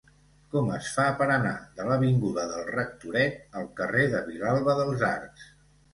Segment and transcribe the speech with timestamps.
[0.53, 5.47] Com es fa per anar de l'avinguda del Rectoret al carrer de Vilalba dels Arcs?